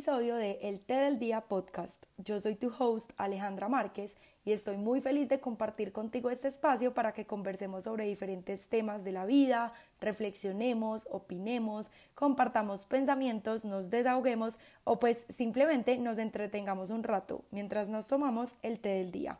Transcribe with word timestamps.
episodio 0.00 0.36
de 0.36 0.52
El 0.62 0.80
Té 0.80 0.94
del 0.94 1.18
Día 1.18 1.42
podcast. 1.42 2.06
Yo 2.16 2.40
soy 2.40 2.54
tu 2.54 2.72
host 2.78 3.10
Alejandra 3.18 3.68
Márquez 3.68 4.16
y 4.46 4.52
estoy 4.52 4.78
muy 4.78 5.02
feliz 5.02 5.28
de 5.28 5.40
compartir 5.40 5.92
contigo 5.92 6.30
este 6.30 6.48
espacio 6.48 6.94
para 6.94 7.12
que 7.12 7.26
conversemos 7.26 7.84
sobre 7.84 8.06
diferentes 8.06 8.66
temas 8.70 9.04
de 9.04 9.12
la 9.12 9.26
vida, 9.26 9.74
reflexionemos, 10.00 11.06
opinemos, 11.10 11.92
compartamos 12.14 12.86
pensamientos, 12.86 13.66
nos 13.66 13.90
desahoguemos 13.90 14.58
o 14.84 14.98
pues 14.98 15.26
simplemente 15.28 15.98
nos 15.98 16.16
entretengamos 16.16 16.88
un 16.88 17.02
rato 17.02 17.44
mientras 17.50 17.90
nos 17.90 18.08
tomamos 18.08 18.54
el 18.62 18.80
té 18.80 18.88
del 18.94 19.12
día. 19.12 19.38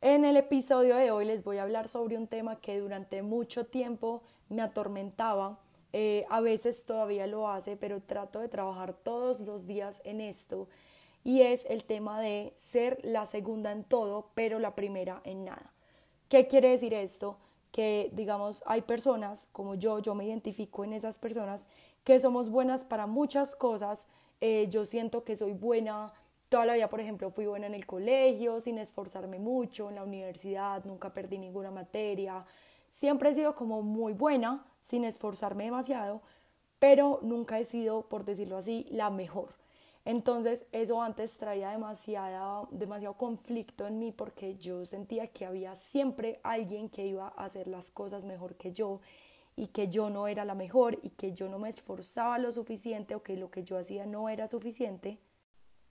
En 0.00 0.24
el 0.24 0.36
episodio 0.36 0.94
de 0.94 1.10
hoy 1.10 1.24
les 1.24 1.42
voy 1.42 1.58
a 1.58 1.64
hablar 1.64 1.88
sobre 1.88 2.16
un 2.16 2.28
tema 2.28 2.60
que 2.60 2.78
durante 2.78 3.20
mucho 3.22 3.66
tiempo 3.66 4.22
me 4.48 4.62
atormentaba 4.62 5.58
eh, 5.98 6.26
a 6.28 6.42
veces 6.42 6.84
todavía 6.84 7.26
lo 7.26 7.48
hace, 7.48 7.74
pero 7.74 8.02
trato 8.02 8.40
de 8.40 8.48
trabajar 8.48 8.92
todos 8.92 9.40
los 9.40 9.66
días 9.66 10.02
en 10.04 10.20
esto 10.20 10.68
y 11.24 11.40
es 11.40 11.64
el 11.70 11.84
tema 11.84 12.20
de 12.20 12.52
ser 12.58 13.00
la 13.02 13.24
segunda 13.24 13.72
en 13.72 13.82
todo, 13.82 14.28
pero 14.34 14.58
la 14.58 14.74
primera 14.74 15.22
en 15.24 15.46
nada. 15.46 15.72
¿Qué 16.28 16.48
quiere 16.48 16.68
decir 16.68 16.92
esto? 16.92 17.38
Que, 17.72 18.10
digamos, 18.12 18.62
hay 18.66 18.82
personas 18.82 19.48
como 19.52 19.74
yo, 19.74 20.00
yo 20.00 20.14
me 20.14 20.26
identifico 20.26 20.84
en 20.84 20.92
esas 20.92 21.16
personas 21.16 21.66
que 22.04 22.20
somos 22.20 22.50
buenas 22.50 22.84
para 22.84 23.06
muchas 23.06 23.56
cosas. 23.56 24.06
Eh, 24.42 24.66
yo 24.68 24.84
siento 24.84 25.24
que 25.24 25.34
soy 25.34 25.54
buena 25.54 26.12
toda 26.50 26.66
la 26.66 26.74
vida, 26.74 26.90
por 26.90 27.00
ejemplo, 27.00 27.30
fui 27.30 27.46
buena 27.46 27.68
en 27.68 27.74
el 27.74 27.86
colegio, 27.86 28.60
sin 28.60 28.76
esforzarme 28.76 29.38
mucho, 29.38 29.88
en 29.88 29.94
la 29.94 30.04
universidad, 30.04 30.84
nunca 30.84 31.14
perdí 31.14 31.38
ninguna 31.38 31.70
materia. 31.70 32.44
Siempre 32.90 33.30
he 33.30 33.34
sido 33.34 33.54
como 33.54 33.80
muy 33.80 34.12
buena, 34.12 34.64
sin 34.86 35.04
esforzarme 35.04 35.64
demasiado, 35.64 36.22
pero 36.78 37.18
nunca 37.22 37.58
he 37.58 37.64
sido, 37.64 38.02
por 38.02 38.24
decirlo 38.24 38.56
así, 38.56 38.86
la 38.90 39.10
mejor. 39.10 39.54
Entonces 40.04 40.64
eso 40.70 41.02
antes 41.02 41.36
traía 41.36 41.70
demasiada, 41.70 42.68
demasiado 42.70 43.14
conflicto 43.14 43.88
en 43.88 43.98
mí 43.98 44.12
porque 44.12 44.56
yo 44.56 44.86
sentía 44.86 45.26
que 45.26 45.44
había 45.44 45.74
siempre 45.74 46.38
alguien 46.44 46.88
que 46.88 47.04
iba 47.04 47.32
a 47.36 47.44
hacer 47.44 47.66
las 47.66 47.90
cosas 47.90 48.24
mejor 48.24 48.54
que 48.54 48.72
yo 48.72 49.00
y 49.56 49.68
que 49.68 49.88
yo 49.88 50.08
no 50.08 50.28
era 50.28 50.44
la 50.44 50.54
mejor 50.54 51.00
y 51.02 51.10
que 51.10 51.32
yo 51.32 51.48
no 51.48 51.58
me 51.58 51.70
esforzaba 51.70 52.38
lo 52.38 52.52
suficiente 52.52 53.16
o 53.16 53.24
que 53.24 53.36
lo 53.36 53.50
que 53.50 53.64
yo 53.64 53.76
hacía 53.78 54.06
no 54.06 54.28
era 54.28 54.46
suficiente. 54.46 55.18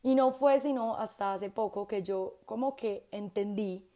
Y 0.03 0.15
no 0.15 0.31
fue 0.31 0.61
sino 0.61 0.95
hasta 0.95 1.33
hace 1.33 1.49
poco 1.49 1.85
que 1.85 2.01
yo 2.01 2.37
como 2.45 2.77
que 2.77 3.07
entendí 3.11 3.89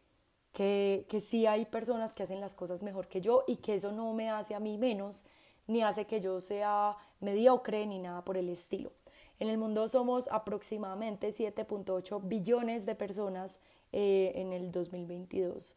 que, 0.52 1.06
que 1.08 1.20
sí 1.20 1.46
hay 1.46 1.66
personas 1.66 2.14
que 2.14 2.22
hacen 2.22 2.40
las 2.40 2.54
cosas 2.54 2.82
mejor 2.82 3.08
que 3.08 3.20
yo 3.20 3.44
y 3.46 3.56
que 3.56 3.74
eso 3.74 3.92
no 3.92 4.12
me 4.12 4.30
hace 4.30 4.54
a 4.54 4.60
mí 4.60 4.78
menos, 4.78 5.24
ni 5.66 5.82
hace 5.82 6.06
que 6.06 6.20
yo 6.20 6.40
sea 6.40 6.96
mediocre 7.20 7.86
ni 7.86 7.98
nada 7.98 8.24
por 8.24 8.36
el 8.36 8.48
estilo. 8.48 8.92
En 9.38 9.48
el 9.48 9.56
mundo 9.56 9.88
somos 9.88 10.28
aproximadamente 10.30 11.32
7.8 11.32 12.20
billones 12.24 12.84
de 12.84 12.94
personas 12.94 13.58
eh, 13.92 14.32
en 14.34 14.52
el 14.52 14.70
2022. 14.70 15.74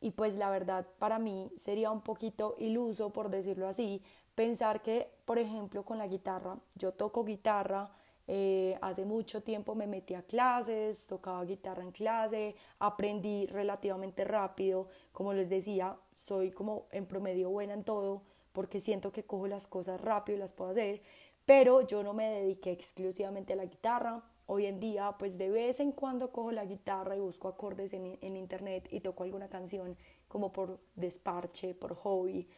Y 0.00 0.12
pues 0.12 0.36
la 0.36 0.50
verdad 0.50 0.86
para 0.98 1.18
mí 1.18 1.50
sería 1.58 1.90
un 1.90 2.00
poquito 2.00 2.56
iluso, 2.58 3.10
por 3.10 3.28
decirlo 3.30 3.68
así, 3.68 4.02
pensar 4.34 4.82
que, 4.82 5.10
por 5.24 5.38
ejemplo, 5.38 5.84
con 5.84 5.98
la 5.98 6.06
guitarra, 6.06 6.58
yo 6.76 6.92
toco 6.92 7.24
guitarra, 7.24 7.90
eh, 8.26 8.78
hace 8.80 9.04
mucho 9.04 9.42
tiempo 9.42 9.74
me 9.74 9.86
metí 9.86 10.14
a 10.14 10.22
clases, 10.22 11.06
tocaba 11.06 11.44
guitarra 11.44 11.82
en 11.82 11.92
clase, 11.92 12.54
aprendí 12.78 13.46
relativamente 13.46 14.24
rápido, 14.24 14.88
como 15.12 15.32
les 15.32 15.50
decía, 15.50 15.96
soy 16.16 16.50
como 16.50 16.86
en 16.90 17.06
promedio 17.06 17.50
buena 17.50 17.74
en 17.74 17.84
todo 17.84 18.22
porque 18.54 18.80
siento 18.80 19.12
que 19.12 19.24
cojo 19.24 19.48
las 19.48 19.66
cosas 19.66 20.00
rápido 20.00 20.36
y 20.36 20.40
las 20.40 20.52
puedo 20.52 20.70
hacer, 20.70 21.02
pero 21.44 21.82
yo 21.82 22.02
no 22.02 22.14
me 22.14 22.30
dediqué 22.30 22.70
exclusivamente 22.70 23.52
a 23.52 23.56
la 23.56 23.66
guitarra. 23.66 24.22
Hoy 24.46 24.66
en 24.66 24.78
día, 24.78 25.16
pues 25.18 25.36
de 25.38 25.50
vez 25.50 25.80
en 25.80 25.90
cuando 25.90 26.30
cojo 26.30 26.52
la 26.52 26.64
guitarra 26.64 27.16
y 27.16 27.20
busco 27.20 27.48
acordes 27.48 27.92
en, 27.92 28.16
en 28.20 28.36
internet 28.36 28.86
y 28.90 29.00
toco 29.00 29.24
alguna 29.24 29.48
canción 29.48 29.96
como 30.28 30.52
por 30.52 30.78
desparche, 30.94 31.74
por 31.74 31.96
hobby, 31.96 32.48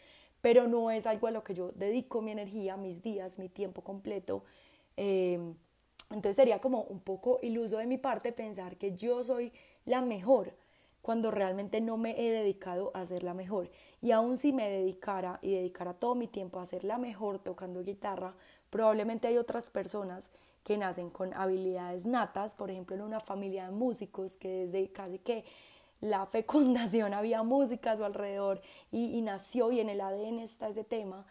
pero 0.42 0.68
no 0.68 0.91
es 0.91 1.06
algo 1.06 1.28
a 1.28 1.30
lo 1.30 1.42
que 1.42 1.54
yo 1.54 1.72
dedico 1.72 2.20
mi 2.20 2.32
energía, 2.32 2.76
mis 2.76 3.02
días, 3.02 3.38
mi 3.38 3.48
tiempo 3.48 3.82
completo 3.82 4.44
Em, 4.96 5.54
entonces 6.10 6.36
sería 6.36 6.60
como 6.60 6.82
un 6.82 7.00
poco 7.00 7.38
iluso 7.42 7.78
de 7.78 7.86
mi 7.86 7.98
parte 7.98 8.32
pensar 8.32 8.76
que 8.76 8.96
yo 8.96 9.24
soy 9.24 9.52
la 9.84 10.00
mejor 10.02 10.54
cuando 11.02 11.30
realmente 11.30 11.80
no 11.80 11.96
me 11.96 12.20
he 12.20 12.32
dedicado 12.32 12.90
a 12.94 13.06
ser 13.06 13.22
la 13.22 13.34
mejor. 13.34 13.70
Y 14.02 14.10
aún 14.10 14.38
si 14.38 14.52
me 14.52 14.68
dedicara 14.68 15.38
y 15.40 15.52
dedicara 15.52 15.94
todo 15.94 16.14
mi 16.14 16.26
tiempo 16.26 16.58
a 16.58 16.66
ser 16.66 16.82
la 16.84 16.98
mejor 16.98 17.38
tocando 17.38 17.84
guitarra, 17.84 18.34
probablemente 18.70 19.28
hay 19.28 19.38
otras 19.38 19.70
personas 19.70 20.30
que 20.64 20.76
nacen 20.76 21.10
con 21.10 21.32
habilidades 21.32 22.06
natas, 22.06 22.56
por 22.56 22.72
ejemplo 22.72 22.96
en 22.96 23.02
una 23.02 23.20
familia 23.20 23.66
de 23.66 23.70
músicos 23.70 24.36
que 24.36 24.66
desde 24.66 24.90
casi 24.90 25.20
que 25.20 25.44
la 26.00 26.26
fecundación 26.26 27.14
había 27.14 27.44
música 27.44 27.92
a 27.92 27.96
su 27.96 28.04
alrededor 28.04 28.60
y, 28.90 29.16
y 29.16 29.22
nació 29.22 29.70
y 29.70 29.78
en 29.78 29.88
el 29.88 30.00
ADN 30.00 30.40
está 30.40 30.68
ese 30.68 30.82
tema 30.82 31.24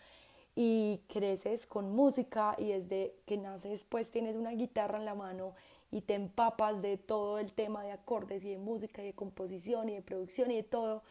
y 0.55 1.01
creces 1.09 1.65
con 1.65 1.93
música 1.93 2.55
y 2.57 2.69
desde 2.69 3.13
que 3.25 3.37
naces 3.37 3.83
pues 3.83 4.09
tienes 4.09 4.37
una 4.37 4.51
guitarra 4.51 4.97
en 4.97 5.05
la 5.05 5.13
mano 5.13 5.53
y 5.91 6.01
te 6.01 6.13
empapas 6.13 6.81
de 6.81 6.97
todo 6.97 7.39
el 7.39 7.51
tema 7.51 7.83
de 7.83 7.91
acordes 7.91 8.43
y 8.45 8.51
de 8.51 8.57
música 8.57 9.01
y 9.03 9.07
de 9.07 9.13
composición 9.13 9.89
y 9.89 9.95
de 9.95 10.01
producción 10.01 10.51
y 10.51 10.55
de 10.55 10.63
todo, 10.63 11.03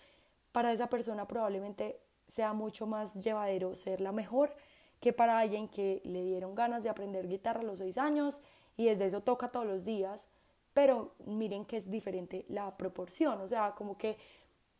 para 0.53 0.73
esa 0.73 0.89
persona 0.89 1.29
probablemente 1.29 2.01
sea 2.29 2.55
mucho 2.55 2.87
más 2.87 3.15
llevadero 3.23 3.77
ser 3.77 4.01
la 4.01 4.13
mejor 4.13 4.55
que 5.01 5.13
para 5.13 5.39
alguien 5.39 5.69
que 5.69 6.01
le 6.05 6.25
dieron 6.25 6.55
ganas 6.55 6.83
de 6.83 6.89
aprender 6.89 7.29
guitarra 7.29 7.61
a 7.61 7.65
los 7.65 7.79
seis 7.79 7.99
años 7.99 8.41
y 8.79 8.87
desde 8.87 9.07
eso 9.07 9.21
toca 9.21 9.49
todos 9.49 9.67
los 9.67 9.85
días, 9.85 10.29
pero 10.73 11.13
miren 11.27 11.67
que 11.67 11.77
es 11.77 11.91
diferente 11.91 12.47
la 12.49 12.77
proporción, 12.77 13.41
o 13.43 13.47
sea, 13.47 13.73
como 13.73 13.99
que 13.99 14.17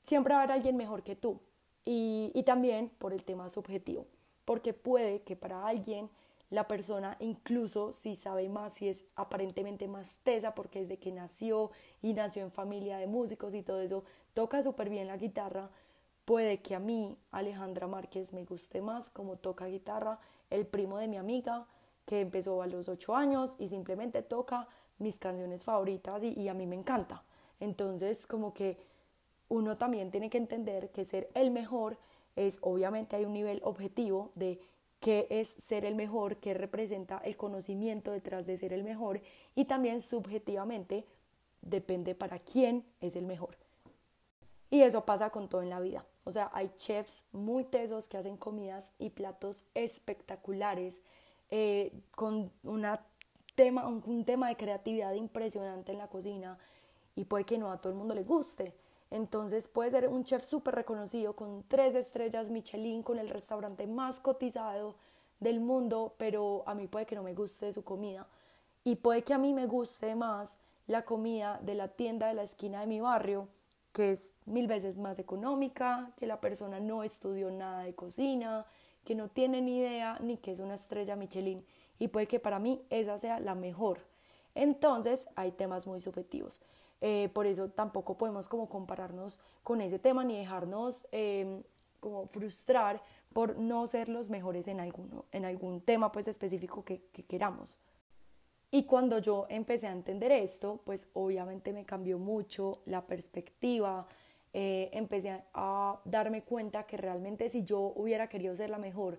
siempre 0.03 0.33
va 0.33 0.41
a 0.41 0.43
haber 0.45 0.57
alguien 0.57 0.77
mejor 0.77 1.03
que 1.03 1.15
tú. 1.15 1.41
Y, 1.85 2.33
y 2.35 2.43
también 2.45 2.89
por 2.99 3.13
el 3.13 3.23
tema 3.25 3.51
subjetivo 3.51 4.07
porque 4.45 4.73
puede 4.73 5.23
que 5.23 5.37
para 5.37 5.67
alguien 5.67 6.11
la 6.51 6.69
persona 6.69 7.17
incluso 7.21 7.93
si 7.93 8.17
sabe 8.17 8.49
más, 8.49 8.75
si 8.75 8.89
es 8.89 9.05
aparentemente 9.17 9.89
más 9.89 10.19
tesa 10.23 10.55
porque 10.55 10.81
desde 10.81 10.99
que 10.99 11.13
nació 11.13 11.71
y 12.03 12.13
nació 12.13 12.43
en 12.43 12.53
familia 12.53 12.99
de 12.99 13.07
músicos 13.07 13.55
y 13.55 13.63
todo 13.63 13.81
eso, 13.81 14.05
toca 14.35 14.63
súper 14.63 14.91
bien 14.91 15.09
la 15.09 15.17
guitarra, 15.17 15.71
puede 16.25 16.61
que 16.61 16.75
a 16.75 16.79
mí, 16.79 17.17
Alejandra 17.31 17.87
Márquez, 17.87 18.33
me 18.33 18.45
guste 18.45 18.81
más 18.81 19.11
como 19.11 19.37
toca 19.37 19.67
guitarra 19.67 20.21
el 20.51 20.67
primo 20.67 20.99
de 20.99 21.09
mi 21.09 21.17
amiga 21.17 21.67
que 22.07 22.21
empezó 22.21 22.63
a 22.63 22.67
los 22.67 22.89
ocho 22.89 23.17
años 23.17 23.57
y 23.59 23.69
simplemente 23.69 24.23
toca 24.23 24.69
mis 24.99 25.19
canciones 25.19 25.65
favoritas 25.65 26.23
y 26.23 26.49
a 26.49 26.55
mí 26.55 26.67
me 26.67 26.77
encanta. 26.77 27.25
Entonces 27.61 28.27
como 28.27 28.53
que 28.53 28.79
uno 29.49 29.77
también 29.77 30.11
tiene 30.11 30.31
que 30.31 30.39
entender 30.39 30.91
que 30.91 31.05
ser 31.05 31.31
el 31.35 31.51
mejor 31.51 31.99
es 32.37 32.59
obviamente 32.61 33.17
hay 33.17 33.25
un 33.25 33.33
nivel 33.33 33.61
objetivo 33.65 34.33
de 34.35 34.61
qué 35.01 35.27
es 35.31 35.49
ser 35.59 35.85
el 35.85 35.95
mejor, 35.95 36.37
qué 36.37 36.55
representa 36.55 37.19
el 37.19 37.37
conocimiento 37.37 38.11
detrás 38.11 38.47
de 38.47 38.57
ser 38.57 38.73
el 38.73 38.85
mejor 38.85 39.21
y 39.55 39.67
también 39.67 40.01
subjetivamente 40.01 41.05
depende 41.61 42.15
para 42.15 42.39
quién 42.39 42.85
es 43.01 43.17
el 43.17 43.27
mejor. 43.27 43.57
Y 44.71 44.83
eso 44.83 45.05
pasa 45.05 45.31
con 45.31 45.49
todo 45.49 45.63
en 45.63 45.71
la 45.71 45.81
vida. 45.81 46.05
O 46.25 46.33
sea, 46.33 46.51
hay 46.53 46.71
chefs 46.77 47.25
muy 47.33 47.65
tesos 47.65 48.09
que 48.09 48.17
hacen 48.17 48.37
comidas 48.37 48.93
y 48.99 49.11
platos 49.11 49.65
espectaculares 49.75 51.01
eh, 51.51 51.93
con 52.13 52.51
una 52.63 53.05
tema, 53.55 53.87
un 53.87 54.25
tema 54.25 54.49
de 54.49 54.57
creatividad 54.57 55.13
impresionante 55.15 55.93
en 55.93 55.99
la 55.99 56.09
cocina 56.09 56.59
y 57.15 57.25
puede 57.25 57.45
que 57.45 57.59
no 57.59 57.71
a 57.71 57.81
todo 57.81 57.93
el 57.93 57.99
mundo 57.99 58.15
le 58.15 58.25
guste 58.25 58.75
entonces 59.15 59.69
puede 59.69 59.93
ser 59.93 60.09
un 60.09 60.25
chef 60.25 60.43
súper 60.43 60.75
reconocido 60.75 61.37
con 61.37 61.63
tres 61.69 61.95
estrellas 61.95 62.51
Michelin, 62.51 63.05
con 63.05 63.21
el 63.21 63.29
restaurante 63.29 63.87
más 63.87 64.19
cotizado 64.19 64.97
del 65.39 65.61
mundo, 65.61 66.17
pero 66.19 66.65
a 66.67 66.75
mí 66.75 66.89
puede 66.89 67.07
que 67.07 67.15
no 67.15 67.23
me 67.23 67.33
guste 67.33 67.73
su 67.73 67.85
comida. 67.85 68.27
Y 68.83 68.97
puede 68.97 69.23
que 69.23 69.33
a 69.33 69.39
mí 69.39 69.55
me 69.55 69.67
guste 69.67 70.17
más 70.17 70.59
la 70.89 71.05
comida 71.05 71.61
de 71.63 71.77
la 71.77 71.87
tienda 71.87 72.27
de 72.27 72.35
la 72.35 72.43
esquina 72.43 72.81
de 72.81 72.89
mi 72.89 72.99
barrio, 72.99 73.47
que 73.93 74.11
es 74.11 74.33
mil 74.47 74.67
veces 74.67 74.99
más 74.99 75.21
económica, 75.21 76.11
que 76.17 76.27
la 76.27 76.41
persona 76.41 76.81
no 76.81 77.05
estudió 77.05 77.53
nada 77.53 77.85
de 77.85 77.95
cocina, 77.95 78.67
que 79.05 79.15
no 79.15 79.29
tiene 79.29 79.61
ni 79.63 79.79
idea 79.79 80.19
ni 80.23 80.39
que 80.39 80.51
es 80.51 80.59
una 80.59 80.75
estrella 80.75 81.15
Michelin. 81.15 81.65
Y 82.01 82.09
puede 82.09 82.27
que 82.27 82.41
para 82.41 82.59
mí 82.59 82.85
esa 82.91 83.17
sea 83.19 83.39
la 83.39 83.55
mejor. 83.55 84.01
Entonces 84.57 85.29
hay 85.37 85.53
temas 85.53 85.87
muy 85.87 86.01
subjetivos. 86.01 86.61
Eh, 87.01 87.29
por 87.35 87.47
eso 87.47 87.69
tampoco 87.71 88.17
podemos 88.17 88.49
como 88.49 88.69
compararnos 88.69 89.41
con 89.63 89.81
ese 89.81 89.99
tema 89.99 90.25
ni 90.25 90.39
dejarnos 90.39 91.07
em, 91.13 91.63
como 92.01 92.27
frustrar 92.29 93.03
por 93.33 93.59
no 93.59 93.87
ser 93.87 94.09
los 94.09 94.31
mejores 94.31 94.69
en, 94.69 94.81
alguno, 94.81 95.27
en 95.33 95.45
algún 95.45 95.81
tema 95.81 96.13
pues 96.13 96.29
específico 96.29 96.85
que, 96.85 97.03
queramos. 97.29 97.81
Y 98.71 98.85
cuando 98.85 99.19
yo 99.19 99.47
empecé 99.49 99.87
a 99.87 99.93
entender 99.93 100.33
esto, 100.33 100.81
pues 100.85 101.09
obviamente 101.13 101.73
me 101.73 101.85
cambió 101.85 102.19
mucho 102.19 102.83
la 102.87 103.07
perspectiva, 103.07 104.07
eh, 104.53 104.91
empecé 104.93 105.43
a 105.53 106.01
darme 106.05 106.43
cuenta 106.43 106.85
que 106.85 106.97
realmente 106.97 107.49
si 107.49 107.65
yo 107.65 107.93
hubiera 107.97 108.29
querido 108.29 108.55
ser 108.55 108.71
la 108.71 108.79
mejor, 108.79 109.19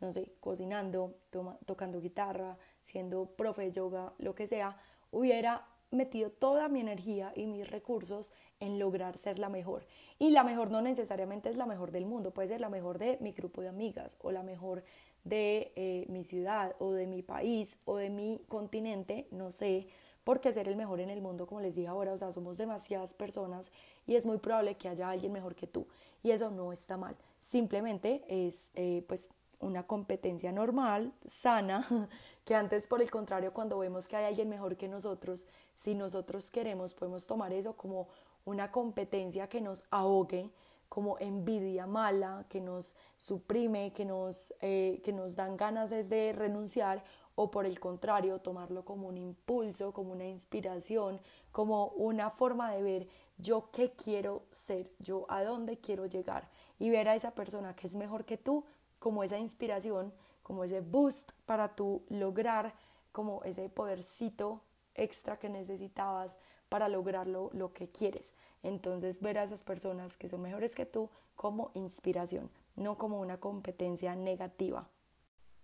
no 0.00 0.12
sé, 0.12 0.32
cocinando, 0.40 1.16
tocando 1.66 2.00
guitarra, 2.00 2.56
siendo 2.82 3.26
profe 3.26 3.62
de 3.62 3.72
yoga, 3.72 4.12
lo 4.18 4.34
que 4.34 4.46
sea, 4.46 4.76
hubiera 5.10 5.66
metido 5.90 6.30
toda 6.30 6.68
mi 6.68 6.80
energía 6.80 7.32
y 7.34 7.46
mis 7.46 7.68
recursos 7.70 8.32
en 8.60 8.78
lograr 8.78 9.18
ser 9.18 9.38
la 9.38 9.48
mejor. 9.48 9.86
Y 10.18 10.30
la 10.30 10.44
mejor 10.44 10.70
no 10.70 10.82
necesariamente 10.82 11.48
es 11.48 11.56
la 11.56 11.66
mejor 11.66 11.90
del 11.90 12.06
mundo, 12.06 12.32
puede 12.32 12.48
ser 12.48 12.60
la 12.60 12.70
mejor 12.70 12.98
de 12.98 13.18
mi 13.20 13.32
grupo 13.32 13.60
de 13.60 13.68
amigas 13.68 14.16
o 14.22 14.32
la 14.32 14.42
mejor 14.42 14.82
de 15.24 15.72
eh, 15.76 16.06
mi 16.08 16.24
ciudad 16.24 16.74
o 16.78 16.92
de 16.92 17.06
mi 17.06 17.22
país 17.22 17.78
o 17.84 17.96
de 17.96 18.10
mi 18.10 18.40
continente, 18.48 19.26
no 19.30 19.50
sé, 19.50 19.88
porque 20.24 20.52
ser 20.52 20.68
el 20.68 20.76
mejor 20.76 21.00
en 21.00 21.10
el 21.10 21.20
mundo, 21.20 21.46
como 21.46 21.60
les 21.60 21.76
dije 21.76 21.88
ahora, 21.88 22.12
o 22.12 22.16
sea, 22.16 22.32
somos 22.32 22.58
demasiadas 22.58 23.14
personas 23.14 23.70
y 24.06 24.16
es 24.16 24.26
muy 24.26 24.38
probable 24.38 24.76
que 24.76 24.88
haya 24.88 25.08
alguien 25.08 25.32
mejor 25.32 25.54
que 25.54 25.66
tú. 25.66 25.86
Y 26.22 26.32
eso 26.32 26.50
no 26.50 26.72
está 26.72 26.96
mal. 26.96 27.16
Simplemente 27.38 28.24
es, 28.28 28.70
eh, 28.74 29.04
pues, 29.06 29.30
una 29.60 29.86
competencia 29.86 30.52
normal, 30.52 31.12
sana, 31.26 31.86
que 32.44 32.54
antes 32.54 32.86
por 32.86 33.02
el 33.02 33.10
contrario 33.10 33.52
cuando 33.52 33.78
vemos 33.78 34.08
que 34.08 34.16
hay 34.16 34.26
alguien 34.26 34.48
mejor 34.48 34.76
que 34.76 34.88
nosotros, 34.88 35.46
si 35.74 35.94
nosotros 35.94 36.50
queremos 36.50 36.94
podemos 36.94 37.26
tomar 37.26 37.52
eso 37.52 37.74
como 37.76 38.08
una 38.44 38.70
competencia 38.70 39.48
que 39.48 39.60
nos 39.60 39.84
ahogue, 39.90 40.50
como 40.88 41.18
envidia 41.18 41.86
mala, 41.86 42.46
que 42.48 42.60
nos 42.60 42.94
suprime, 43.16 43.92
que 43.92 44.04
nos, 44.04 44.54
eh, 44.60 45.00
que 45.04 45.12
nos 45.12 45.34
dan 45.34 45.56
ganas 45.56 45.90
de 45.90 46.32
renunciar, 46.32 47.02
o 47.34 47.50
por 47.50 47.66
el 47.66 47.78
contrario, 47.78 48.40
tomarlo 48.40 48.84
como 48.84 49.08
un 49.08 49.18
impulso, 49.18 49.92
como 49.92 50.12
una 50.12 50.26
inspiración, 50.26 51.20
como 51.52 51.88
una 51.88 52.30
forma 52.30 52.72
de 52.72 52.82
ver 52.82 53.08
yo 53.38 53.70
qué 53.70 53.92
quiero 53.92 54.44
ser, 54.50 54.90
yo 54.98 55.26
a 55.28 55.44
dónde 55.44 55.76
quiero 55.78 56.06
llegar 56.06 56.48
y 56.78 56.88
ver 56.88 57.08
a 57.08 57.14
esa 57.14 57.32
persona 57.32 57.76
que 57.76 57.86
es 57.86 57.94
mejor 57.94 58.24
que 58.24 58.38
tú 58.38 58.64
como 58.98 59.22
esa 59.22 59.38
inspiración, 59.38 60.12
como 60.42 60.64
ese 60.64 60.80
boost 60.80 61.32
para 61.44 61.74
tú 61.74 62.02
lograr 62.08 62.74
como 63.12 63.42
ese 63.44 63.68
podercito 63.68 64.60
extra 64.94 65.38
que 65.38 65.48
necesitabas 65.48 66.38
para 66.68 66.88
lograr 66.88 67.26
lo, 67.26 67.72
que 67.72 67.88
quieres. 67.88 68.34
Entonces 68.62 69.20
ver 69.20 69.38
a 69.38 69.44
esas 69.44 69.62
personas 69.62 70.16
que 70.16 70.28
son 70.28 70.42
mejores 70.42 70.74
que 70.74 70.86
tú 70.86 71.08
como 71.34 71.70
inspiración, 71.74 72.50
no 72.74 72.98
como 72.98 73.20
una 73.20 73.38
competencia 73.38 74.14
negativa. 74.16 74.88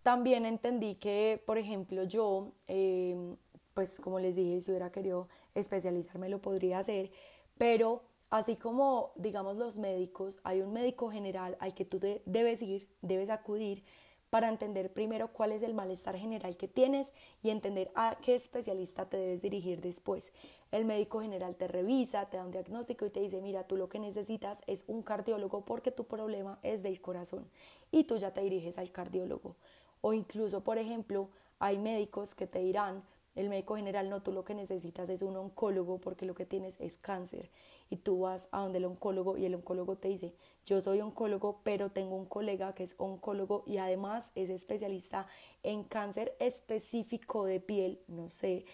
También 0.02 0.46
entendí 0.46 0.94
que, 0.96 1.42
por 1.46 1.58
ejemplo, 1.58 2.04
yo, 2.04 2.52
em, 2.66 3.36
pues 3.74 4.00
como 4.00 4.18
les 4.18 4.36
dije, 4.36 4.60
si 4.60 4.70
hubiera 4.70 4.90
querido 4.90 5.28
especializarme 5.54 6.28
lo 6.28 6.40
podría 6.40 6.78
hacer, 6.78 7.10
pero 7.56 8.02
Así 8.32 8.56
como, 8.56 9.12
digamos, 9.16 9.58
los 9.58 9.76
médicos, 9.76 10.40
hay 10.42 10.62
un 10.62 10.72
médico 10.72 11.10
general 11.10 11.54
al 11.60 11.74
que 11.74 11.84
tú 11.84 12.00
debes 12.00 12.62
ir, 12.62 12.88
debes 13.02 13.28
acudir 13.28 13.84
para 14.30 14.48
entender 14.48 14.90
primero 14.90 15.28
cuál 15.34 15.52
es 15.52 15.62
el 15.62 15.74
malestar 15.74 16.16
general 16.16 16.56
que 16.56 16.66
tienes 16.66 17.12
y 17.42 17.50
entender 17.50 17.92
a 17.94 18.16
qué 18.22 18.34
especialista 18.34 19.04
te 19.04 19.18
debes 19.18 19.42
dirigir 19.42 19.82
después. 19.82 20.32
El 20.70 20.86
médico 20.86 21.20
general 21.20 21.56
te 21.56 21.68
revisa, 21.68 22.24
te 22.30 22.38
da 22.38 22.46
un 22.46 22.52
diagnóstico 22.52 23.04
y 23.04 23.10
te 23.10 23.20
dice, 23.20 23.42
mira, 23.42 23.66
tú 23.66 23.76
lo 23.76 23.90
que 23.90 23.98
necesitas 23.98 24.62
es 24.66 24.84
un 24.86 25.02
cardiólogo 25.02 25.66
porque 25.66 25.90
tu 25.90 26.04
problema 26.04 26.58
es 26.62 26.82
del 26.82 27.02
corazón 27.02 27.50
y 27.90 28.04
tú 28.04 28.16
ya 28.16 28.32
te 28.32 28.40
diriges 28.40 28.78
al 28.78 28.92
cardiólogo. 28.92 29.56
O 30.00 30.14
incluso, 30.14 30.64
por 30.64 30.78
ejemplo, 30.78 31.28
hay 31.58 31.76
médicos 31.76 32.34
que 32.34 32.46
te 32.46 32.60
dirán, 32.60 33.02
el 33.34 33.48
médico 33.48 33.76
general 33.76 34.10
no, 34.10 34.22
tú 34.22 34.32
lo 34.32 34.44
que 34.44 34.54
necesitas 34.54 35.08
es 35.08 35.22
un 35.22 35.36
oncólogo 35.36 35.98
porque 35.98 36.26
lo 36.26 36.34
que 36.34 36.44
tienes 36.44 36.78
es 36.80 36.98
cáncer. 36.98 37.50
Y 37.88 37.96
tú 37.96 38.20
vas 38.20 38.48
a 38.52 38.60
donde 38.60 38.78
el 38.78 38.84
oncólogo 38.84 39.38
y 39.38 39.46
el 39.46 39.54
oncólogo 39.54 39.96
te 39.96 40.08
dice, 40.08 40.34
yo 40.66 40.80
soy 40.80 41.00
oncólogo, 41.00 41.60
pero 41.62 41.90
tengo 41.90 42.16
un 42.16 42.26
colega 42.26 42.74
que 42.74 42.84
es 42.84 42.94
oncólogo 42.98 43.64
y 43.66 43.78
además 43.78 44.30
es 44.34 44.50
especialista 44.50 45.26
en 45.62 45.84
cáncer 45.84 46.34
específico 46.40 47.44
de 47.44 47.60
piel. 47.60 48.00
No 48.06 48.28
sé, 48.28 48.66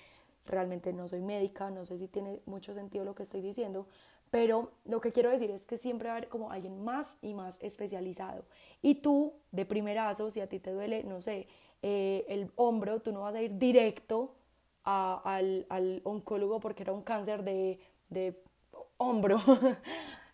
realmente 0.44 0.93
no 0.93 1.08
soy 1.08 1.20
médica, 1.20 1.70
no 1.70 1.84
sé 1.84 1.99
si 1.99 2.08
tiene 2.08 2.40
mucho 2.46 2.75
sentido 2.75 3.05
lo 3.05 3.14
que 3.14 3.22
estoy 3.22 3.40
diciendo, 3.40 3.87
pero 4.31 4.72
lo 4.84 5.00
que 5.00 5.12
quiero 5.12 5.31
decir 5.31 5.50
es 5.50 5.66
que 5.66 5.78
siempre 5.78 6.08
va 6.08 6.14
a 6.14 6.16
haber 6.19 6.28
como 6.28 6.50
alguien 6.50 6.84
más 6.84 7.16
y 7.22 7.32
más 7.32 7.56
especializado. 7.60 8.44
Y 8.82 8.96
tú, 8.96 9.34
de 9.52 9.64
primerazo, 9.64 10.31
si 10.31 10.40
a 10.40 10.49
ti 10.49 10.58
te 10.58 10.72
duele, 10.72 11.05
no 11.05 11.20
sé, 11.20 11.46
eh, 11.82 12.25
el 12.28 12.50
hombro, 12.56 13.00
tú 13.00 13.12
no 13.12 13.20
vas 13.20 13.34
a 13.34 13.43
ir 13.43 13.56
directo 13.56 14.34
al, 14.88 15.67
al, 15.69 16.00
oncólogo 16.05 16.61
porque 16.61 16.82
era 16.82 16.93
un 16.93 17.02
cáncer 17.02 17.43
de, 17.44 17.79
de 18.08 18.43
hombro. 18.96 19.38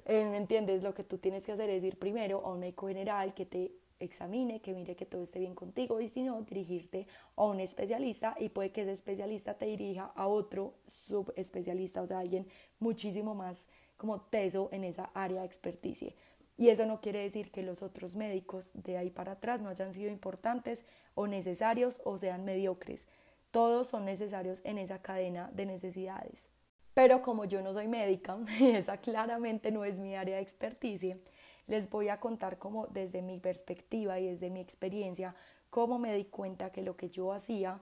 Eh, 0.06 0.22
¿Me 0.26 0.36
entiendes? 0.36 0.82
Lo 0.82 0.92
que 0.92 1.02
tú 1.02 1.16
tienes 1.16 1.46
que 1.46 1.52
hacer 1.52 1.70
es 1.70 1.82
ir 1.82 1.98
primero 1.98 2.44
a 2.44 2.52
un 2.52 2.60
médico 2.60 2.88
general 2.88 3.32
que 3.32 3.46
te 3.46 3.72
examine, 4.00 4.60
que 4.60 4.74
mire 4.74 4.96
que 4.96 5.06
todo 5.06 5.22
esté 5.22 5.38
bien 5.38 5.54
contigo 5.54 5.98
y 5.98 6.10
si 6.10 6.22
no, 6.22 6.42
dirigirte 6.42 7.06
a 7.36 7.44
un 7.44 7.58
especialista 7.58 8.36
y 8.38 8.50
puede 8.50 8.70
que 8.70 8.82
ese 8.82 8.92
especialista 8.92 9.54
te 9.54 9.64
dirija 9.64 10.12
a 10.14 10.26
otro 10.26 10.74
subespecialista, 10.86 12.02
o 12.02 12.06
sea, 12.06 12.18
alguien 12.18 12.46
muchísimo 12.80 13.34
más 13.34 13.66
como 13.96 14.20
teso 14.20 14.68
en 14.72 14.84
esa 14.84 15.10
área 15.14 15.40
de 15.40 15.46
experticia. 15.46 16.12
Y 16.56 16.68
eso 16.68 16.86
no 16.86 17.00
quiere 17.00 17.20
decir 17.20 17.50
que 17.50 17.62
los 17.62 17.82
otros 17.82 18.14
médicos 18.14 18.72
de 18.74 18.96
ahí 18.96 19.10
para 19.10 19.32
atrás 19.32 19.60
no 19.60 19.70
hayan 19.70 19.92
sido 19.92 20.10
importantes 20.10 20.86
o 21.14 21.26
necesarios 21.26 22.00
o 22.04 22.18
sean 22.18 22.44
mediocres. 22.44 23.06
Todos 23.54 23.86
son 23.86 24.04
necesarios 24.04 24.60
en 24.64 24.78
esa 24.78 25.00
cadena 25.00 25.48
de 25.54 25.64
necesidades. 25.64 26.48
Pero 26.92 27.22
como 27.22 27.44
yo 27.44 27.62
no 27.62 27.72
soy 27.72 27.86
médica 27.86 28.36
y 28.58 28.70
esa 28.70 28.96
claramente 28.96 29.70
no 29.70 29.84
es 29.84 30.00
mi 30.00 30.16
área 30.16 30.34
de 30.34 30.42
experticia, 30.42 31.16
les 31.68 31.88
voy 31.88 32.08
a 32.08 32.18
contar 32.18 32.58
como 32.58 32.88
desde 32.88 33.22
mi 33.22 33.38
perspectiva 33.38 34.18
y 34.18 34.26
desde 34.26 34.50
mi 34.50 34.58
experiencia, 34.58 35.36
cómo 35.70 36.00
me 36.00 36.12
di 36.16 36.24
cuenta 36.24 36.72
que 36.72 36.82
lo 36.82 36.96
que 36.96 37.10
yo 37.10 37.32
hacía 37.32 37.78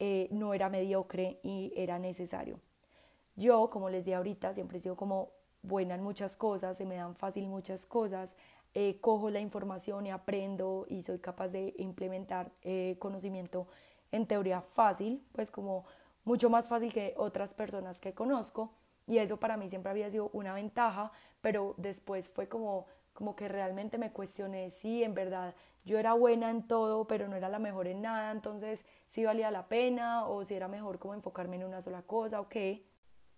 eh, 0.00 0.26
no 0.32 0.54
era 0.54 0.68
mediocre 0.68 1.38
y 1.44 1.72
era 1.76 2.00
necesario. 2.00 2.58
Yo, 3.36 3.70
como 3.70 3.90
les 3.90 4.04
di 4.04 4.14
ahorita, 4.14 4.52
siempre 4.54 4.78
he 4.78 4.80
sido 4.80 4.96
como 4.96 5.30
buena 5.62 5.94
en 5.94 6.02
muchas 6.02 6.36
cosas, 6.36 6.76
se 6.76 6.84
me 6.84 6.96
dan 6.96 7.14
fácil 7.14 7.46
muchas 7.46 7.86
cosas, 7.86 8.34
eh, 8.74 8.98
cojo 9.00 9.30
la 9.30 9.38
información 9.38 10.04
y 10.04 10.10
aprendo 10.10 10.84
y 10.88 11.02
soy 11.02 11.20
capaz 11.20 11.50
de 11.50 11.74
implementar 11.78 12.50
eh, 12.62 12.96
conocimiento 12.98 13.68
en 14.12 14.26
teoría 14.26 14.60
fácil, 14.60 15.26
pues 15.32 15.50
como 15.50 15.84
mucho 16.24 16.48
más 16.48 16.68
fácil 16.68 16.92
que 16.92 17.14
otras 17.16 17.54
personas 17.54 18.00
que 18.00 18.14
conozco 18.14 18.74
y 19.06 19.18
eso 19.18 19.38
para 19.38 19.56
mí 19.56 19.68
siempre 19.68 19.90
había 19.90 20.10
sido 20.10 20.30
una 20.32 20.54
ventaja, 20.54 21.10
pero 21.40 21.74
después 21.76 22.28
fue 22.28 22.48
como, 22.48 22.86
como 23.12 23.34
que 23.34 23.48
realmente 23.48 23.98
me 23.98 24.12
cuestioné 24.12 24.70
si 24.70 25.02
en 25.02 25.14
verdad 25.14 25.54
yo 25.84 25.98
era 25.98 26.12
buena 26.12 26.50
en 26.50 26.66
todo, 26.68 27.06
pero 27.06 27.26
no 27.26 27.34
era 27.34 27.48
la 27.48 27.58
mejor 27.58 27.88
en 27.88 28.02
nada, 28.02 28.30
entonces 28.30 28.86
si 29.08 29.24
valía 29.24 29.50
la 29.50 29.66
pena 29.66 30.26
o 30.28 30.44
si 30.44 30.54
era 30.54 30.68
mejor 30.68 30.98
como 30.98 31.14
enfocarme 31.14 31.56
en 31.56 31.64
una 31.64 31.82
sola 31.82 32.02
cosa 32.02 32.40
o 32.40 32.48
qué. 32.48 32.86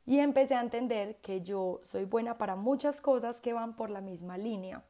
Y 0.06 0.18
empecé 0.18 0.54
a 0.54 0.60
entender 0.60 1.16
que 1.22 1.40
yo 1.40 1.80
soy 1.82 2.04
buena 2.04 2.36
para 2.36 2.56
muchas 2.56 3.00
cosas 3.00 3.40
que 3.40 3.54
van 3.54 3.74
por 3.74 3.88
la 3.88 4.02
misma 4.02 4.36
línea. 4.36 4.84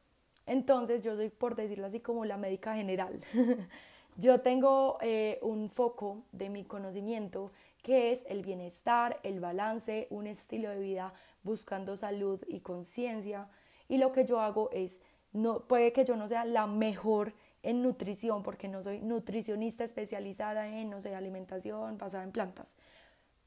Entonces 0.44 1.04
yo 1.04 1.14
soy, 1.14 1.28
por 1.28 1.54
decirlo 1.54 1.86
así, 1.86 2.00
como 2.00 2.24
la 2.24 2.36
médica 2.36 2.74
general. 2.74 3.20
Yo 4.16 4.40
tengo 4.40 4.98
eh, 5.00 5.38
un 5.42 5.68
foco 5.68 6.22
de 6.32 6.48
mi 6.48 6.64
conocimiento 6.64 7.50
que 7.82 8.12
es 8.12 8.24
el 8.28 8.42
bienestar, 8.42 9.20
el 9.24 9.40
balance, 9.40 10.06
un 10.10 10.26
estilo 10.26 10.70
de 10.70 10.78
vida 10.78 11.12
buscando 11.42 11.96
salud 11.96 12.40
y 12.48 12.60
conciencia. 12.60 13.48
Y 13.88 13.98
lo 13.98 14.12
que 14.12 14.24
yo 14.24 14.40
hago 14.40 14.70
es, 14.72 15.02
no, 15.32 15.60
puede 15.66 15.92
que 15.92 16.04
yo 16.04 16.16
no 16.16 16.28
sea 16.28 16.44
la 16.44 16.66
mejor 16.66 17.34
en 17.62 17.82
nutrición, 17.82 18.42
porque 18.42 18.68
no 18.68 18.82
soy 18.82 19.00
nutricionista 19.00 19.84
especializada 19.84 20.68
en, 20.68 20.90
no 20.90 21.00
sé, 21.00 21.14
alimentación 21.14 21.98
basada 21.98 22.24
en 22.24 22.32
plantas, 22.32 22.76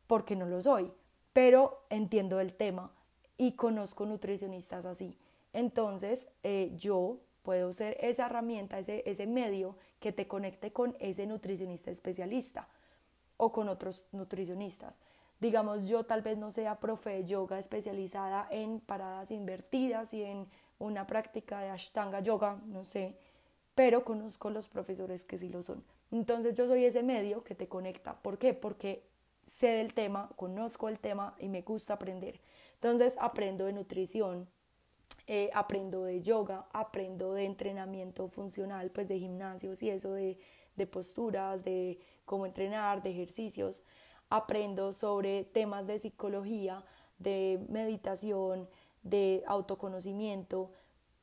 porque 0.06 0.36
no 0.36 0.46
lo 0.46 0.62
soy, 0.62 0.92
pero 1.34 1.86
entiendo 1.90 2.40
el 2.40 2.54
tema 2.54 2.92
y 3.38 3.54
conozco 3.54 4.06
nutricionistas 4.06 4.86
así. 4.86 5.18
Entonces, 5.54 6.30
eh, 6.44 6.74
yo 6.76 7.20
puedo 7.48 7.72
ser 7.72 7.96
esa 8.02 8.26
herramienta, 8.26 8.78
ese, 8.78 9.04
ese 9.06 9.26
medio 9.26 9.78
que 10.02 10.12
te 10.12 10.28
conecte 10.28 10.74
con 10.74 10.98
ese 11.00 11.26
nutricionista 11.26 11.92
especialista 11.92 12.68
o 13.38 13.54
con 13.54 13.70
otros 13.70 14.06
nutricionistas. 14.12 15.00
Digamos, 15.40 15.88
yo 15.88 16.04
tal 16.04 16.22
vez 16.24 16.38
no 16.38 16.52
sea 16.52 16.82
profe 16.82 17.12
de 17.12 17.24
yoga 17.24 17.58
especializada 17.58 18.50
en 18.52 18.82
paradas 18.82 19.32
invertidas 19.32 20.14
y 20.14 20.24
en 20.24 20.46
una 20.78 21.08
práctica 21.08 21.62
de 21.62 21.70
Ashtanga 21.70 22.20
Yoga, 22.20 22.60
no 22.66 22.84
sé, 22.84 23.16
pero 23.76 24.04
conozco 24.04 24.50
los 24.50 24.68
profesores 24.68 25.24
que 25.24 25.38
sí 25.38 25.48
lo 25.48 25.64
son. 25.64 25.86
Entonces 26.12 26.54
yo 26.54 26.68
soy 26.68 26.84
ese 26.84 27.02
medio 27.02 27.46
que 27.46 27.56
te 27.56 27.70
conecta. 27.70 28.18
¿Por 28.18 28.38
qué? 28.38 28.54
Porque 28.54 29.08
sé 29.46 29.68
del 29.68 29.94
tema, 29.94 30.30
conozco 30.36 30.90
el 30.90 31.00
tema 31.00 31.34
y 31.40 31.48
me 31.48 31.62
gusta 31.62 31.94
aprender. 31.94 32.42
Entonces 32.74 33.16
aprendo 33.22 33.64
de 33.64 33.72
nutrición, 33.72 34.50
eh, 35.28 35.50
aprendo 35.54 36.04
de 36.04 36.22
yoga, 36.22 36.68
aprendo 36.72 37.34
de 37.34 37.44
entrenamiento 37.44 38.30
funcional, 38.30 38.92
pues 38.92 39.08
de 39.08 39.20
gimnasios 39.20 39.84
y 39.84 39.90
eso 39.90 40.14
de, 40.14 40.40
de 40.78 40.88
posturas, 40.88 41.64
de 41.66 42.00
cómo 42.26 42.46
entrenar, 42.46 43.04
de 43.04 43.12
ejercicios. 43.12 43.84
Aprendo 44.30 44.94
sobre 44.94 45.44
temas 45.44 45.88
de 45.88 46.00
psicología, 46.00 46.84
de 47.20 47.60
meditación, 47.70 48.70
de 49.04 49.44
autoconocimiento, 49.48 50.72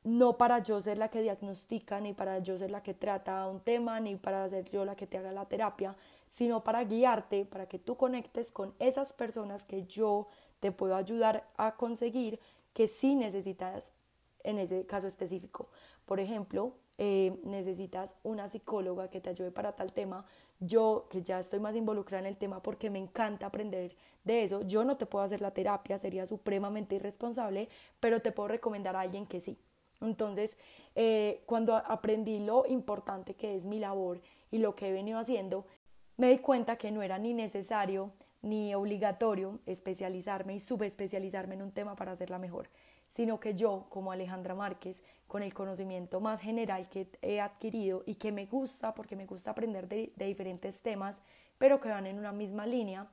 no 0.03 0.37
para 0.37 0.59
yo 0.59 0.81
ser 0.81 0.99
la 0.99 1.09
que 1.09 1.23
diagnostica, 1.23 1.99
ni 1.99 2.13
para 2.13 2.37
yo 2.39 2.59
ser 2.59 2.69
la 2.69 2.83
que 2.83 2.93
trata 2.93 3.47
un 3.47 3.59
tema, 3.59 3.99
ni 3.99 4.15
para 4.15 4.47
ser 4.49 4.69
yo 4.69 4.85
la 4.85 4.95
que 4.95 5.07
te 5.07 5.17
haga 5.17 5.31
la 5.31 5.47
terapia, 5.47 5.95
sino 6.27 6.63
para 6.63 6.83
guiarte, 6.83 7.43
para 7.45 7.67
que 7.67 7.79
tú 7.79 7.97
conectes 7.97 8.51
con 8.51 8.75
esas 8.77 9.13
personas 9.13 9.65
que 9.65 9.85
yo 9.87 10.27
te 10.59 10.71
puedo 10.71 10.95
ayudar 10.95 11.47
a 11.57 11.75
conseguir 11.75 12.39
que 12.75 12.89
sí 12.89 13.15
necesitas 13.15 13.93
en 14.43 14.59
ese 14.59 14.85
caso 14.85 15.07
específico. 15.07 15.69
Por 16.05 16.19
ejemplo, 16.19 16.73
eh, 16.97 17.39
necesitas 17.45 18.15
una 18.21 18.49
psicóloga 18.49 19.09
que 19.09 19.21
te 19.21 19.29
ayude 19.29 19.49
para 19.49 19.77
tal 19.77 19.93
tema. 19.93 20.25
Yo, 20.59 21.07
que 21.09 21.23
ya 21.23 21.39
estoy 21.39 21.59
más 21.59 21.75
involucrada 21.75 22.19
en 22.19 22.33
el 22.33 22.37
tema 22.37 22.61
porque 22.61 22.89
me 22.89 22.99
encanta 22.99 23.45
aprender 23.47 23.95
de 24.25 24.43
eso, 24.43 24.61
yo 24.63 24.83
no 24.83 24.97
te 24.97 25.05
puedo 25.05 25.23
hacer 25.23 25.39
la 25.39 25.51
terapia, 25.51 25.97
sería 25.97 26.25
supremamente 26.25 26.95
irresponsable, 26.95 27.69
pero 27.99 28.21
te 28.21 28.33
puedo 28.33 28.49
recomendar 28.49 28.95
a 28.95 29.01
alguien 29.01 29.25
que 29.25 29.39
sí. 29.39 29.57
Entonces, 30.01 30.57
eh, 30.95 31.43
cuando 31.45 31.75
aprendí 31.75 32.39
lo 32.39 32.65
importante 32.67 33.35
que 33.35 33.55
es 33.55 33.63
mi 33.63 33.79
labor 33.79 34.19
y 34.51 34.57
lo 34.57 34.75
que 34.75 34.89
he 34.89 34.91
venido 34.91 35.17
haciendo, 35.17 35.65
me 36.17 36.29
di 36.29 36.39
cuenta 36.39 36.75
que 36.75 36.91
no 36.91 37.01
era 37.01 37.19
ni 37.19 37.33
necesario 37.33 38.11
ni 38.45 38.75
obligatorio 38.75 39.59
especializarme 39.65 40.53
y 40.53 40.59
subespecializarme 40.59 41.55
en 41.55 41.63
un 41.63 41.71
tema 41.71 41.95
para 41.95 42.11
hacerla 42.11 42.37
mejor, 42.37 42.69
sino 43.09 43.39
que 43.39 43.55
yo, 43.55 43.87
como 43.89 44.11
Alejandra 44.11 44.53
Márquez, 44.53 45.03
con 45.27 45.41
el 45.41 45.53
conocimiento 45.53 46.21
más 46.21 46.41
general 46.41 46.87
que 46.87 47.09
he 47.23 47.41
adquirido 47.41 48.03
y 48.05 48.15
que 48.15 48.31
me 48.31 48.45
gusta, 48.45 48.93
porque 48.93 49.15
me 49.15 49.25
gusta 49.25 49.51
aprender 49.51 49.87
de, 49.87 50.13
diferentes 50.15 50.81
temas, 50.81 51.21
pero 51.57 51.79
que 51.79 51.89
van 51.89 52.05
en 52.05 52.19
una 52.19 52.31
misma 52.31 52.67
línea, 52.67 53.07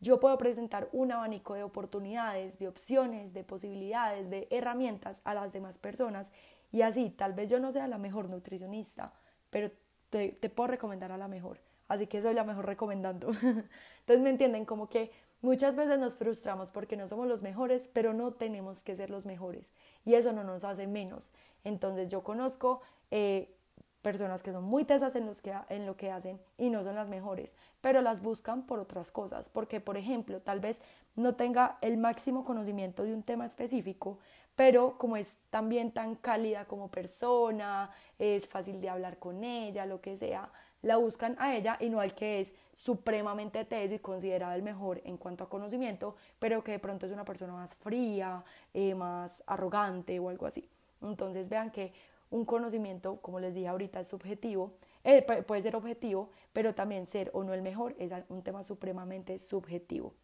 yo 0.00 0.18
puedo 0.18 0.36
presentar 0.38 0.88
un 0.92 1.12
abanico 1.12 1.54
de 1.54 1.62
oportunidades, 1.62 2.58
de 2.58 2.66
opciones, 2.66 3.32
de 3.32 3.44
posibilidades, 3.44 4.28
de 4.28 4.48
herramientas 4.50 5.20
a 5.24 5.34
las 5.34 5.52
demás 5.52 5.78
personas 5.78 6.32
y 6.72 6.82
así 6.82 7.10
tal 7.10 7.32
vez 7.32 7.48
yo 7.48 7.60
no 7.60 7.70
sea 7.70 7.86
la 7.86 7.98
mejor 7.98 8.28
nutricionista, 8.28 9.12
pero 9.50 9.70
te, 10.10 10.32
puedo 10.50 10.68
recomendar 10.68 11.12
a 11.12 11.16
la 11.16 11.28
mejor. 11.28 11.60
Así 11.88 12.06
que 12.06 12.22
soy 12.22 12.34
la 12.34 12.44
mejor 12.44 12.66
recomendando. 12.66 13.28
Entonces 14.00 14.20
me 14.20 14.30
entienden 14.30 14.64
como 14.64 14.88
que 14.88 15.10
muchas 15.40 15.76
veces 15.76 15.98
nos 15.98 16.16
frustramos 16.16 16.70
porque 16.70 16.96
no 16.96 17.08
somos 17.08 17.26
los 17.26 17.42
mejores, 17.42 17.90
pero 17.92 18.12
no 18.12 18.32
tenemos 18.32 18.84
que 18.84 18.96
ser 18.96 19.10
los 19.10 19.26
mejores 19.26 19.72
y 20.04 20.14
eso 20.14 20.32
no 20.32 20.44
nos 20.44 20.64
hace 20.64 20.86
menos. 20.86 21.32
Entonces 21.64 22.10
yo 22.10 22.22
conozco 22.22 22.82
eh, 23.10 23.54
personas 24.02 24.42
que 24.42 24.52
son 24.52 24.64
muy 24.64 24.84
tesas 24.84 25.14
en, 25.16 25.26
los 25.26 25.42
que, 25.42 25.54
en 25.68 25.86
lo 25.86 25.96
que 25.96 26.10
hacen 26.10 26.40
y 26.56 26.70
no 26.70 26.84
son 26.84 26.94
las 26.94 27.08
mejores, 27.08 27.54
pero 27.80 28.00
las 28.00 28.22
buscan 28.22 28.62
por 28.62 28.78
otras 28.78 29.10
cosas, 29.10 29.48
porque 29.48 29.80
por 29.80 29.96
ejemplo, 29.96 30.40
tal 30.40 30.60
vez 30.60 30.80
no 31.16 31.34
tenga 31.34 31.78
el 31.80 31.96
máximo 31.96 32.44
conocimiento 32.44 33.02
de 33.02 33.12
un 33.12 33.22
tema 33.22 33.44
específico, 33.44 34.18
pero 34.54 34.98
como 34.98 35.16
es 35.16 35.34
también 35.50 35.92
tan 35.92 36.14
cálida 36.14 36.64
como 36.64 36.88
persona, 36.90 37.90
es 38.18 38.46
fácil 38.46 38.80
de 38.80 38.88
hablar 38.88 39.18
con 39.18 39.44
ella, 39.44 39.86
lo 39.86 40.00
que 40.00 40.16
sea, 40.16 40.50
la 40.82 40.96
buscan 40.96 41.36
a 41.38 41.56
ella 41.56 41.76
y 41.80 41.88
no 41.88 42.00
al 42.00 42.14
que 42.14 42.40
es 42.40 42.54
supremamente 42.74 43.64
teso 43.64 43.94
y 43.94 43.98
considerado 43.98 44.54
el 44.54 44.62
mejor 44.62 45.00
en 45.04 45.16
cuanto 45.16 45.44
a 45.44 45.48
conocimiento, 45.48 46.16
pero 46.38 46.62
que 46.62 46.72
de 46.72 46.78
pronto 46.78 47.06
es 47.06 47.12
una 47.12 47.24
persona 47.24 47.52
más 47.52 47.74
fría, 47.76 48.44
eh, 48.72 48.94
más 48.94 49.42
arrogante 49.46 50.18
o 50.18 50.28
algo 50.28 50.46
así. 50.46 50.68
Entonces 51.02 51.48
vean 51.48 51.70
que 51.70 51.92
un 52.30 52.44
conocimiento, 52.44 53.20
como 53.20 53.40
les 53.40 53.54
dije 53.54 53.68
ahorita, 53.68 54.00
es 54.00 54.08
subjetivo, 54.08 54.74
eh, 55.04 55.22
puede 55.22 55.62
ser 55.62 55.76
objetivo, 55.76 56.30
pero 56.52 56.74
también 56.74 57.06
ser 57.06 57.30
o 57.32 57.42
no 57.42 57.54
el 57.54 57.62
mejor 57.62 57.94
es 57.98 58.12
un 58.28 58.42
tema 58.42 58.62
supremamente 58.62 59.38
subjetivo. 59.38 60.14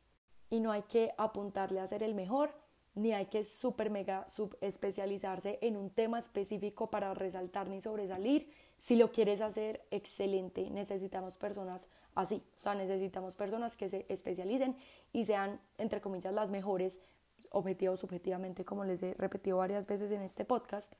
Y 0.50 0.60
no 0.60 0.72
hay 0.72 0.82
que 0.82 1.12
apuntarle 1.16 1.80
a 1.80 1.86
ser 1.86 2.02
el 2.02 2.14
mejor, 2.14 2.50
ni 2.94 3.12
hay 3.12 3.26
que 3.26 3.44
super 3.44 3.90
mega 3.90 4.28
subespecializarse 4.28 5.58
en 5.62 5.76
un 5.76 5.90
tema 5.90 6.18
específico 6.18 6.90
para 6.90 7.12
resaltar 7.14 7.68
ni 7.68 7.80
sobresalir. 7.80 8.50
Si 8.78 8.96
lo 8.96 9.10
quieres 9.10 9.40
hacer 9.40 9.82
excelente, 9.90 10.70
necesitamos 10.70 11.36
personas 11.36 11.88
así, 12.14 12.42
o 12.56 12.60
sea, 12.60 12.74
necesitamos 12.74 13.34
personas 13.34 13.76
que 13.76 13.88
se 13.88 14.06
especialicen 14.08 14.76
y 15.12 15.24
sean, 15.24 15.60
entre 15.78 16.00
comillas, 16.00 16.32
las 16.32 16.50
mejores, 16.50 17.00
objetivo 17.50 17.96
subjetivamente, 17.96 18.64
como 18.64 18.84
les 18.84 19.02
he 19.02 19.14
repetido 19.14 19.58
varias 19.58 19.86
veces 19.86 20.10
en 20.10 20.22
este 20.22 20.44
podcast. 20.44 20.92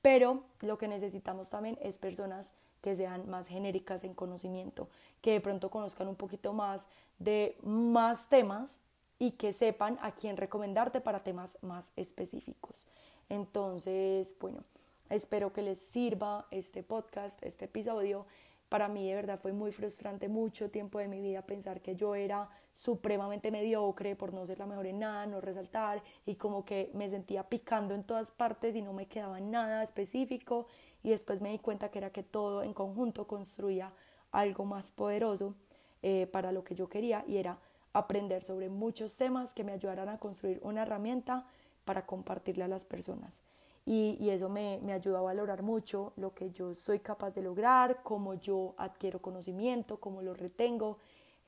Pero 0.00 0.42
lo 0.60 0.78
que 0.78 0.88
necesitamos 0.88 1.48
también 1.48 1.78
es 1.80 1.98
personas 1.98 2.52
que 2.80 2.96
sean 2.96 3.28
más 3.30 3.46
genéricas 3.46 4.02
en 4.02 4.14
conocimiento, 4.14 4.88
que 5.20 5.32
de 5.32 5.40
pronto 5.40 5.70
conozcan 5.70 6.08
un 6.08 6.16
poquito 6.16 6.52
más 6.52 6.88
de 7.18 7.56
más 7.62 8.28
temas 8.28 8.80
y 9.22 9.30
que 9.30 9.52
sepan 9.52 10.00
a 10.02 10.10
quién 10.10 10.36
recomendarte 10.36 11.00
para 11.00 11.22
temas 11.22 11.56
más 11.62 11.92
específicos. 11.94 12.88
Entonces, 13.28 14.34
bueno, 14.40 14.64
espero 15.10 15.52
que 15.52 15.62
les 15.62 15.78
sirva 15.78 16.48
este 16.50 16.82
podcast, 16.82 17.40
este 17.44 17.66
episodio 17.66 18.26
para 18.68 18.88
mí 18.88 19.08
de 19.08 19.14
verdad 19.14 19.38
fue 19.38 19.52
muy 19.52 19.70
frustrante 19.70 20.28
mucho 20.28 20.72
tiempo 20.72 20.98
de 20.98 21.06
mi 21.06 21.20
vida 21.20 21.42
pensar 21.42 21.80
que 21.80 21.94
yo 21.94 22.16
era 22.16 22.50
supremamente 22.72 23.52
mediocre 23.52 24.16
por 24.16 24.34
no 24.34 24.44
ser 24.44 24.58
la 24.58 24.66
mejor 24.66 24.86
en 24.86 24.98
nada, 24.98 25.24
no 25.26 25.40
resaltar 25.40 26.02
y 26.26 26.34
como 26.34 26.64
que 26.64 26.90
me 26.92 27.08
sentía 27.08 27.48
picando 27.48 27.94
en 27.94 28.02
todas 28.02 28.32
partes 28.32 28.74
y 28.74 28.82
no 28.82 28.92
me 28.92 29.06
quedaba 29.06 29.38
nada 29.38 29.84
específico 29.84 30.66
y 31.04 31.10
después 31.10 31.40
me 31.40 31.52
di 31.52 31.60
cuenta 31.60 31.92
que 31.92 31.98
era 31.98 32.10
que 32.10 32.24
todo 32.24 32.64
en 32.64 32.74
conjunto 32.74 33.28
construía 33.28 33.92
algo 34.32 34.64
más 34.64 34.90
poderoso 34.90 35.54
eh, 36.02 36.26
para 36.26 36.50
lo 36.50 36.64
que 36.64 36.74
yo 36.74 36.88
quería 36.88 37.24
y 37.28 37.36
era 37.36 37.60
aprender 37.92 38.44
sobre 38.44 38.68
muchos 38.68 39.16
temas 39.16 39.52
que 39.54 39.64
me 39.64 39.72
ayudaran 39.72 40.08
a 40.08 40.18
construir 40.18 40.60
una 40.62 40.82
herramienta 40.82 41.46
para 41.84 42.06
compartirle 42.06 42.64
a 42.64 42.68
las 42.68 42.84
personas 42.84 43.42
y, 43.84 44.30
eso 44.30 44.48
me, 44.48 44.78
me, 44.82 44.92
ayuda 44.92 45.18
a 45.18 45.22
valorar 45.22 45.62
mucho 45.62 46.12
lo 46.16 46.34
que 46.34 46.50
yo 46.52 46.74
soy 46.74 47.00
capaz 47.00 47.34
de 47.34 47.42
lograr, 47.42 48.00
cómo 48.04 48.34
yo 48.34 48.74
adquiero 48.76 49.20
conocimiento, 49.20 49.98
cómo 49.98 50.22
lo 50.22 50.34
retengo. 50.34 50.98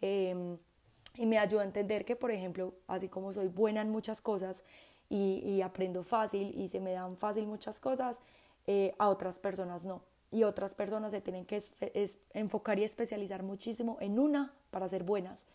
Em, 0.01 0.59
y 1.17 1.27
me 1.27 1.39
ayuda 1.39 1.63
a 1.63 1.65
entender 1.65 2.05
que, 2.05 2.17
por 2.17 2.33
ejemplo, 2.33 2.75
así 2.89 3.09
como 3.09 3.33
soy 3.33 3.47
buena 3.47 3.83
en 3.83 3.91
muchas 3.91 4.21
cosas 4.21 4.65
y, 5.09 5.43
y 5.47 5.63
aprendo 5.63 6.03
fácil 6.03 6.53
y 6.59 6.69
se 6.69 6.81
me 6.81 6.93
dan 6.93 7.17
fácil 7.17 7.47
muchas 7.47 7.79
cosas, 7.79 8.19
eh, 8.67 8.95
a 8.99 9.09
otras 9.11 9.39
personas 9.39 9.85
no. 9.85 10.03
Y 10.33 10.43
otras 10.43 10.75
personas 10.75 11.13
se 11.13 11.21
tienen 11.21 11.47
que 11.47 11.63
enfocar 12.33 12.81
y 12.81 12.85
especializar 12.85 13.45
muchísimo 13.45 13.99
en 14.01 14.19
una 14.19 14.53
para 14.73 14.89
ser 14.89 15.05
buenas. 15.05 15.47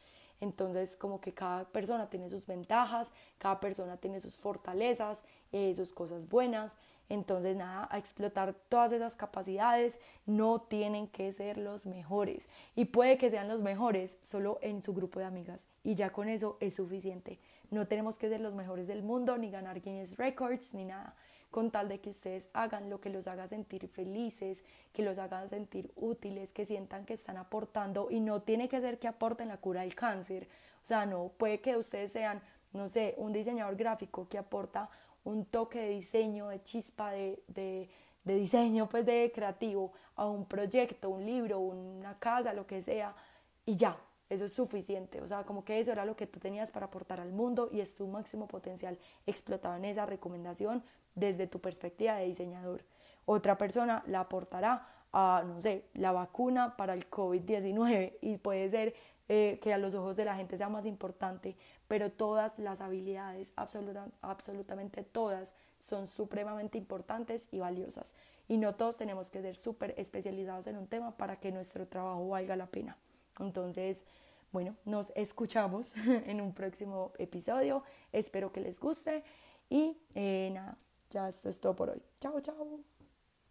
Entonces, 0.41 0.95
como 0.95 1.19
que 1.19 1.33
cada 1.33 1.65
persona 1.65 2.09
tiene 2.09 2.29
sus 2.29 2.47
ventajas, 2.47 3.11
cada 3.37 3.59
persona 3.59 3.97
tiene 3.97 4.19
sus 4.19 4.37
fortalezas, 4.37 5.23
eh, 5.51 5.73
sus 5.75 5.93
cosas 5.93 6.29
buenas. 6.29 6.77
Entonces, 7.09 7.57
nada, 7.57 7.87
a 7.91 7.97
explotar 7.97 8.53
todas 8.69 8.91
esas 8.91 9.15
capacidades, 9.15 9.99
no 10.25 10.61
tienen 10.61 11.07
que 11.07 11.31
ser 11.33 11.57
los 11.57 11.85
mejores. 11.85 12.47
Y 12.75 12.85
puede 12.85 13.17
que 13.17 13.31
sean 13.31 13.47
los 13.47 13.61
mejores 13.61 14.17
solo 14.21 14.59
en 14.61 14.83
su 14.83 14.93
grupo 14.93 15.19
de 15.19 15.25
amigas. 15.25 15.65
Y 15.83 15.95
ya 15.95 16.11
con 16.11 16.29
eso 16.29 16.57
es 16.59 16.75
suficiente. 16.75 17.39
No 17.71 17.87
tenemos 17.87 18.17
que 18.17 18.29
ser 18.29 18.41
los 18.41 18.53
mejores 18.53 18.87
del 18.87 19.03
mundo, 19.03 19.37
ni 19.37 19.49
ganar 19.49 19.81
Guinness 19.81 20.17
Records, 20.17 20.73
ni 20.73 20.85
nada 20.85 21.15
con 21.51 21.71
tal 21.71 21.89
de 21.89 21.99
que 21.99 22.11
ustedes 22.11 22.49
hagan 22.53 22.89
lo 22.89 23.01
que 23.01 23.09
los 23.09 23.27
haga 23.27 23.47
sentir 23.47 23.87
felices, 23.87 24.63
que 24.93 25.03
los 25.03 25.17
haga 25.17 25.47
sentir 25.47 25.91
útiles, 25.95 26.53
que 26.53 26.65
sientan 26.65 27.05
que 27.05 27.13
están 27.13 27.37
aportando 27.37 28.07
y 28.09 28.19
no 28.19 28.41
tiene 28.41 28.69
que 28.69 28.81
ser 28.81 28.99
que 28.99 29.07
aporten 29.07 29.47
la 29.47 29.57
cura 29.57 29.81
del 29.81 29.95
cáncer. 29.95 30.47
O 30.83 30.85
sea, 30.85 31.05
no, 31.05 31.31
puede 31.37 31.59
que 31.59 31.75
ustedes 31.77 32.11
sean, 32.11 32.41
no 32.73 32.87
sé, 32.87 33.15
un 33.17 33.33
diseñador 33.33 33.75
gráfico 33.75 34.27
que 34.27 34.37
aporta 34.37 34.89
un 35.23 35.45
toque 35.45 35.81
de 35.81 35.89
diseño, 35.89 36.49
de 36.49 36.63
chispa, 36.63 37.11
de, 37.11 37.43
de, 37.47 37.89
de 38.23 38.35
diseño, 38.35 38.87
pues 38.87 39.05
de 39.05 39.31
creativo 39.33 39.93
a 40.15 40.27
un 40.27 40.45
proyecto, 40.45 41.09
un 41.09 41.25
libro, 41.25 41.59
una 41.59 42.17
casa, 42.19 42.53
lo 42.53 42.65
que 42.65 42.81
sea, 42.81 43.15
y 43.65 43.75
ya, 43.75 43.97
eso 44.29 44.45
es 44.45 44.53
suficiente, 44.53 45.21
o 45.21 45.27
sea, 45.27 45.43
como 45.43 45.65
que 45.65 45.79
eso 45.79 45.91
era 45.91 46.05
lo 46.05 46.15
que 46.15 46.27
tú 46.27 46.39
tenías 46.39 46.71
para 46.71 46.85
aportar 46.85 47.19
al 47.19 47.31
mundo 47.31 47.69
y 47.71 47.79
es 47.79 47.95
tu 47.95 48.07
máximo 48.07 48.47
potencial 48.47 48.97
explotado 49.25 49.75
en 49.75 49.85
esa 49.85 50.05
recomendación 50.05 50.83
desde 51.15 51.47
tu 51.47 51.59
perspectiva 51.59 52.15
de 52.15 52.25
diseñador. 52.25 52.83
Otra 53.25 53.57
persona 53.57 54.03
la 54.07 54.21
aportará 54.21 54.87
a, 55.11 55.43
no 55.45 55.61
sé, 55.61 55.85
la 55.93 56.11
vacuna 56.11 56.77
para 56.77 56.93
el 56.93 57.09
COVID-19 57.09 58.17
y 58.21 58.37
puede 58.37 58.69
ser 58.69 58.93
eh, 59.27 59.59
que 59.61 59.73
a 59.73 59.77
los 59.77 59.93
ojos 59.93 60.15
de 60.15 60.25
la 60.25 60.35
gente 60.35 60.57
sea 60.57 60.69
más 60.69 60.85
importante, 60.85 61.55
pero 61.87 62.11
todas 62.11 62.57
las 62.59 62.81
habilidades, 62.81 63.53
absolutamente 64.21 65.03
todas, 65.03 65.55
son 65.79 66.07
supremamente 66.07 66.77
importantes 66.77 67.47
y 67.51 67.59
valiosas. 67.59 68.13
Y 68.47 68.57
no 68.57 68.75
todos 68.75 68.97
tenemos 68.97 69.29
que 69.29 69.41
ser 69.41 69.55
súper 69.55 69.93
especializados 69.97 70.67
en 70.67 70.77
un 70.77 70.87
tema 70.87 71.15
para 71.15 71.35
que 71.39 71.51
nuestro 71.51 71.87
trabajo 71.87 72.27
valga 72.29 72.55
la 72.55 72.67
pena. 72.67 72.97
Entonces, 73.39 74.05
bueno, 74.51 74.75
nos 74.85 75.11
escuchamos 75.15 75.93
en 76.25 76.41
un 76.41 76.53
próximo 76.53 77.13
episodio. 77.17 77.83
Espero 78.11 78.51
que 78.51 78.61
les 78.61 78.79
guste 78.79 79.23
y 79.69 79.97
eh, 80.15 80.49
nada, 80.53 80.77
ya 81.09 81.29
esto 81.29 81.49
es 81.49 81.59
todo 81.59 81.75
por 81.75 81.89
hoy. 81.89 82.01
Chao, 82.19 82.39
chao. 82.41 82.98